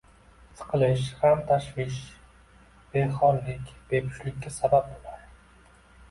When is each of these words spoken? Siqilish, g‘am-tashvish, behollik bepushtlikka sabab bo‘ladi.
Siqilish, 0.59 1.01
g‘am-tashvish, 1.17 1.99
behollik 2.95 3.69
bepushtlikka 3.91 4.55
sabab 4.55 4.89
bo‘ladi. 4.95 5.69